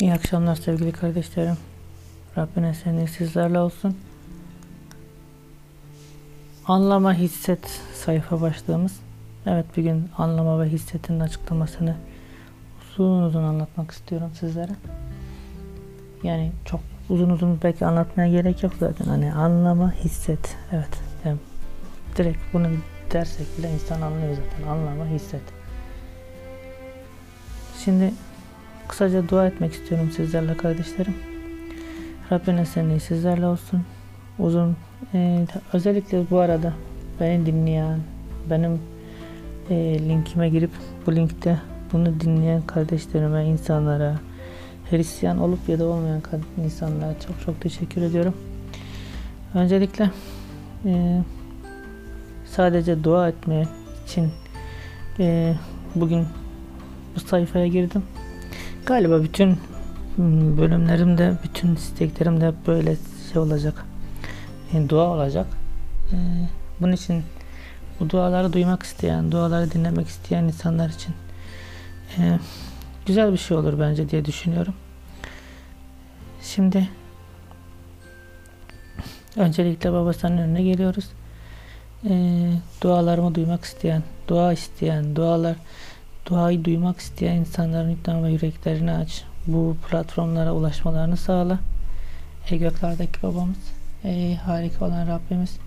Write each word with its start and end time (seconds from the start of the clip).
İyi 0.00 0.12
akşamlar 0.14 0.54
sevgili 0.56 0.92
kardeşlerim. 0.92 1.56
Rabbin 2.38 2.62
esenliği 2.62 3.08
sizlerle 3.08 3.58
olsun. 3.58 3.96
Anlama 6.66 7.14
hisset 7.14 7.80
sayfa 7.94 8.40
başlığımız. 8.40 9.00
Evet 9.46 9.66
bir 9.76 9.82
gün 9.82 10.08
anlama 10.18 10.60
ve 10.60 10.68
hissetin 10.68 11.20
açıklamasını 11.20 11.96
uzun 12.98 13.22
uzun 13.22 13.42
anlatmak 13.42 13.90
istiyorum 13.90 14.30
sizlere. 14.40 14.72
Yani 16.22 16.52
çok 16.64 16.80
uzun 17.08 17.30
uzun 17.30 17.60
belki 17.62 17.86
anlatmaya 17.86 18.30
gerek 18.30 18.62
yok 18.62 18.72
zaten. 18.80 19.04
Hani 19.04 19.32
anlama, 19.32 19.92
hisset. 19.92 20.56
Evet. 20.72 20.98
Yani 21.24 21.38
direkt 22.16 22.38
bunu 22.52 22.68
dersek 23.12 23.58
bile 23.58 23.70
insan 23.72 24.00
anlıyor 24.00 24.34
zaten. 24.34 24.68
Anlama, 24.68 25.06
hisset. 25.06 25.42
Şimdi 27.84 28.12
kısaca 28.90 29.28
dua 29.28 29.46
etmek 29.46 29.72
istiyorum 29.72 30.10
sizlerle 30.16 30.56
kardeşlerim. 30.56 31.14
Rabbin 32.32 32.56
esenliği 32.56 33.00
sizlerle 33.00 33.46
olsun. 33.46 33.82
Uzun 34.38 34.76
e, 35.14 35.46
özellikle 35.72 36.30
bu 36.30 36.38
arada 36.38 36.72
beni 37.20 37.46
dinleyen, 37.46 37.98
benim 38.50 38.80
e, 39.70 39.74
linkime 40.08 40.48
girip 40.48 40.70
bu 41.06 41.16
linkte 41.16 41.58
bunu 41.92 42.20
dinleyen 42.20 42.62
kardeşlerime, 42.62 43.44
insanlara, 43.44 44.20
Hristiyan 44.90 45.38
olup 45.38 45.68
ya 45.68 45.78
da 45.78 45.84
olmayan 45.84 46.22
insanlara 46.64 47.14
çok 47.26 47.40
çok 47.40 47.60
teşekkür 47.60 48.02
ediyorum. 48.02 48.34
Öncelikle 49.54 50.10
e, 50.84 51.22
sadece 52.46 53.04
dua 53.04 53.28
etmeye 53.28 53.66
için 54.06 54.30
e, 55.18 55.54
bugün 55.94 56.26
bu 57.16 57.20
sayfaya 57.20 57.66
girdim. 57.66 58.02
Galiba 58.86 59.22
bütün 59.22 59.58
hmm, 60.16 60.58
bölümlerimde, 60.58 61.34
bütün 61.44 61.74
isteklerimde 61.74 62.52
böyle 62.66 62.96
şey 63.32 63.42
olacak. 63.42 63.84
Yani 64.72 64.88
dua 64.88 65.04
olacak. 65.04 65.46
Ee, 66.12 66.16
bunun 66.80 66.92
için 66.92 67.22
bu 68.00 68.10
duaları 68.10 68.52
duymak 68.52 68.82
isteyen, 68.82 69.32
duaları 69.32 69.70
dinlemek 69.70 70.08
isteyen 70.08 70.44
insanlar 70.44 70.88
için 70.88 71.14
e, 72.18 72.38
güzel 73.06 73.32
bir 73.32 73.38
şey 73.38 73.56
olur 73.56 73.80
bence 73.80 74.10
diye 74.10 74.24
düşünüyorum. 74.24 74.74
Şimdi 76.42 76.88
öncelikle 79.36 79.92
babasının 79.92 80.38
önüne 80.38 80.62
geliyoruz. 80.62 81.10
E, 82.08 82.12
dualarımı 82.82 83.34
duymak 83.34 83.64
isteyen, 83.64 84.02
dua 84.28 84.52
isteyen, 84.52 85.16
dualar 85.16 85.56
Duayı 86.30 86.64
duymak 86.64 86.98
isteyen 86.98 87.36
insanların 87.36 87.92
lütfen 87.92 88.24
ve 88.24 88.30
yüreklerini 88.30 88.92
aç. 88.92 89.24
Bu 89.46 89.76
platformlara 89.90 90.52
ulaşmalarını 90.52 91.16
sağla. 91.16 91.58
Ey 92.50 92.58
göklerdeki 92.58 93.22
babamız, 93.22 93.58
ey 94.04 94.36
harika 94.36 94.84
olan 94.84 95.06
Rabbimiz. 95.08 95.58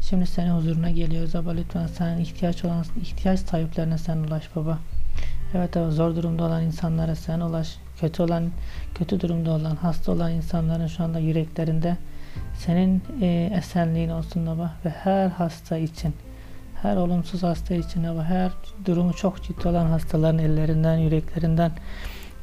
Şimdi 0.00 0.26
senin 0.26 0.50
huzuruna 0.50 0.90
geliyoruz 0.90 1.34
baba 1.34 1.50
lütfen 1.50 1.86
sen 1.86 2.18
ihtiyaç 2.18 2.64
olan 2.64 2.84
ihtiyaç 3.02 3.40
sahiplerine 3.40 3.98
sen 3.98 4.16
ulaş 4.16 4.56
baba. 4.56 4.78
Evet 5.54 5.76
evet 5.76 5.92
zor 5.92 6.16
durumda 6.16 6.44
olan 6.44 6.64
insanlara 6.64 7.14
sen 7.14 7.40
ulaş. 7.40 7.76
Kötü 8.00 8.22
olan 8.22 8.50
kötü 8.94 9.20
durumda 9.20 9.50
olan 9.50 9.76
hasta 9.76 10.12
olan 10.12 10.32
insanların 10.32 10.86
şu 10.86 11.04
anda 11.04 11.18
yüreklerinde 11.18 11.96
senin 12.58 13.02
e, 13.20 13.50
esenliğin 13.58 14.10
olsun 14.10 14.46
baba 14.46 14.74
ve 14.84 14.90
her 14.90 15.28
hasta 15.28 15.76
için 15.76 16.14
her 16.82 16.96
olumsuz 16.96 17.42
hasta 17.42 17.74
için 17.74 18.04
ama 18.04 18.24
her 18.24 18.52
durumu 18.86 19.12
çok 19.12 19.42
ciddi 19.42 19.68
olan 19.68 19.86
hastaların 19.86 20.38
ellerinden, 20.38 20.96
yüreklerinden, 20.96 21.72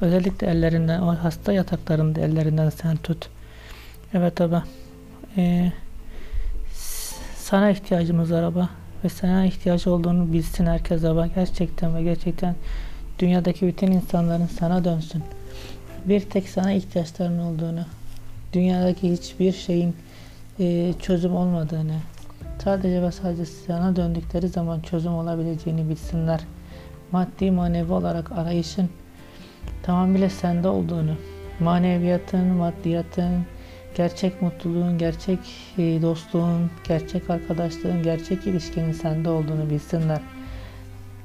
özellikle 0.02 0.48
ellerinden, 0.48 1.02
o 1.02 1.16
hasta 1.16 1.54
yataklarında 1.54 2.22
ellerinden 2.22 2.70
sen 2.70 2.98
tut. 2.98 3.30
Evet 4.14 4.40
baba. 4.40 4.64
Ee, 5.38 5.72
sana 7.36 7.70
ihtiyacımız 7.70 8.32
var 8.32 8.56
baba. 8.56 8.70
Ve 9.04 9.10
sana 9.10 9.46
ihtiyaç 9.46 9.88
olduğunu 9.88 10.34
bilsin 10.34 10.66
herkes 10.66 11.04
baba. 11.04 11.28
Gerçekten 11.28 11.96
ve 11.96 12.04
gerçekten 12.04 12.56
dünyadaki 13.20 13.68
bütün 13.68 13.92
insanların 13.92 14.48
sana 14.60 14.84
dönsün. 14.84 15.24
Bir 16.06 16.20
tek 16.22 16.50
sana 16.50 16.72
ihtiyaçlarının 16.72 17.40
olduğunu, 17.40 17.86
dünyadaki 18.54 19.12
hiçbir 19.12 19.52
şeyin 19.52 19.96
e, 20.60 20.94
çözüm 21.02 21.36
olmadığını, 21.36 21.96
Sadece 22.66 23.02
ve 23.02 23.12
sadece 23.12 23.46
sana 23.46 23.96
döndükleri 23.96 24.48
zaman 24.48 24.80
çözüm 24.80 25.14
olabileceğini 25.14 25.90
bilsinler. 25.90 26.40
Maddi 27.12 27.52
manevi 27.52 27.92
olarak 27.92 28.32
arayışın 28.32 28.90
tamamıyla 29.84 30.30
sende 30.30 30.68
olduğunu, 30.68 31.16
maneviyatın, 31.60 32.46
maddiyatın, 32.46 33.46
gerçek 33.96 34.42
mutluluğun, 34.42 34.98
gerçek 34.98 35.40
e, 35.78 36.02
dostluğun, 36.02 36.72
gerçek 36.88 37.30
arkadaşlığın, 37.30 38.04
gerçek 38.04 38.48
ilişkinin 38.48 38.92
sende 38.92 39.30
olduğunu 39.30 39.70
bilsinler. 39.70 40.22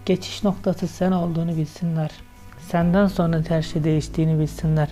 Geçiş 0.07 0.45
noktası 0.45 0.89
sen 0.89 1.13
olduğunu 1.13 1.57
bilsinler. 1.57 2.11
Senden 2.59 3.07
sonra 3.07 3.43
her 3.49 3.63
şey 3.63 3.85
değiştiğini 3.85 4.41
bilsinler. 4.41 4.89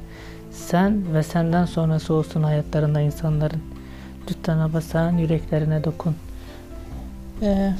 Sen 0.51 1.15
ve 1.15 1.23
senden 1.23 1.65
sonrası 1.65 2.15
olsun 2.15 2.43
hayatlarında 2.43 3.01
insanların. 3.01 3.63
Lütfen 4.31 4.59
Abba 4.59 5.11
yüreklerine 5.21 5.85
dokun 5.85 6.17
e, 7.43 7.75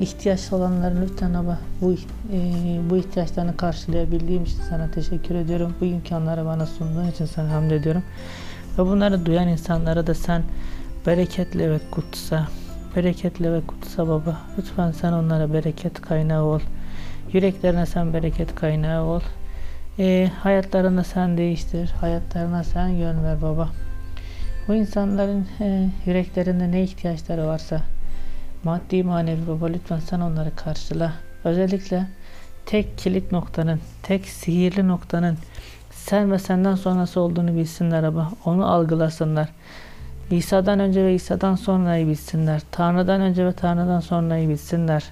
ihtiyaç 0.00 0.52
olanların 0.52 1.02
lütfen 1.02 1.34
ama 1.34 1.58
bu 1.80 1.92
e, 1.92 1.98
bu 2.90 2.96
ihtiyaçlarını 2.96 3.56
karşılayabildiğim 3.56 4.44
için 4.44 4.60
sana 4.68 4.90
teşekkür 4.90 5.34
ediyorum. 5.34 5.74
Bu 5.80 5.84
imkanları 5.84 6.46
bana 6.46 6.66
sunduğun 6.66 7.10
için 7.10 7.24
sana 7.24 7.50
hamd 7.50 7.70
ediyorum. 7.70 8.02
Ve 8.78 8.82
bunları 8.82 9.26
duyan 9.26 9.48
insanlara 9.48 10.06
da 10.06 10.14
sen 10.14 10.42
bereketle 11.06 11.70
ve 11.70 11.78
kutsa, 11.90 12.48
bereketle 12.96 13.52
ve 13.52 13.60
kutsa 13.60 14.08
baba. 14.08 14.36
Lütfen 14.58 14.92
sen 14.92 15.12
onlara 15.12 15.52
bereket 15.52 16.00
kaynağı 16.00 16.42
ol. 16.42 16.60
Yüreklerine 17.32 17.86
sen 17.86 18.12
bereket 18.12 18.54
kaynağı 18.54 19.04
ol. 19.04 19.20
E, 19.98 20.30
hayatlarını 20.42 21.04
sen 21.04 21.38
değiştir. 21.38 21.90
Hayatlarına 22.00 22.64
sen 22.64 22.88
yön 22.88 23.24
ver 23.24 23.42
baba. 23.42 23.68
Bu 24.68 24.74
insanların 24.74 25.46
e, 25.60 25.88
yüreklerinde 26.06 26.70
ne 26.70 26.82
ihtiyaçları 26.82 27.46
varsa 27.46 27.80
Maddi 28.64 29.02
manevi 29.02 29.46
baba 29.48 29.66
lütfen 29.66 29.98
sen 29.98 30.20
onları 30.20 30.56
karşıla. 30.56 31.12
Özellikle 31.44 32.06
tek 32.66 32.98
kilit 32.98 33.32
noktanın, 33.32 33.80
tek 34.02 34.26
sihirli 34.26 34.88
noktanın 34.88 35.38
sen 35.90 36.32
ve 36.32 36.38
senden 36.38 36.74
sonrası 36.74 37.20
olduğunu 37.20 37.56
bilsinler 37.56 38.02
ama 38.02 38.32
onu 38.44 38.72
algılasınlar. 38.72 39.48
İsa'dan 40.30 40.80
önce 40.80 41.04
ve 41.04 41.14
İsa'dan 41.14 41.54
sonrayı 41.54 42.08
bilsinler. 42.08 42.62
Tanrı'dan 42.70 43.20
önce 43.20 43.46
ve 43.46 43.52
Tanrı'dan 43.52 44.00
sonrayı 44.00 44.48
bilsinler. 44.48 45.04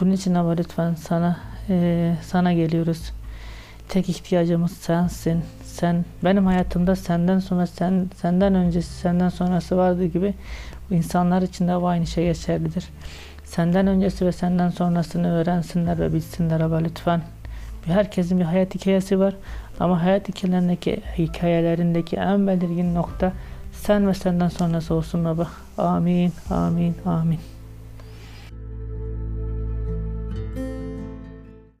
Bunun 0.00 0.10
için 0.10 0.34
ama 0.34 0.52
lütfen 0.52 0.94
sana 0.94 1.36
e, 1.68 2.14
sana 2.22 2.52
geliyoruz. 2.52 3.12
Tek 3.88 4.08
ihtiyacımız 4.08 4.72
sensin. 4.72 5.44
Sen 5.80 6.04
benim 6.24 6.46
hayatımda 6.46 6.96
senden 6.96 7.38
sonra 7.38 7.66
sen 7.66 8.10
senden 8.16 8.54
öncesi 8.54 8.92
senden 8.92 9.28
sonrası 9.28 9.76
vardı 9.76 10.04
gibi 10.04 10.34
insanlar 10.90 11.42
için 11.42 11.68
de 11.68 11.72
aynı 11.72 12.06
şey 12.06 12.24
geçerlidir. 12.24 12.88
Senden 13.44 13.86
öncesi 13.86 14.26
ve 14.26 14.32
senden 14.32 14.70
sonrasını 14.70 15.32
öğrensinler 15.32 15.98
ve 15.98 16.12
bilsinler 16.12 16.60
ama 16.60 16.76
lütfen. 16.76 17.22
Herkesin 17.84 18.38
bir 18.38 18.44
hayat 18.44 18.74
hikayesi 18.74 19.18
var 19.18 19.34
ama 19.80 20.02
hayat 20.02 20.28
hikayelerindeki, 20.28 21.00
hikayelerindeki 21.18 22.16
en 22.16 22.46
belirgin 22.46 22.94
nokta 22.94 23.32
sen 23.72 24.08
ve 24.08 24.14
senden 24.14 24.48
sonrası 24.48 24.94
olsun 24.94 25.24
baba. 25.24 25.48
Amin, 25.78 26.32
amin, 26.50 26.94
amin. 27.06 27.55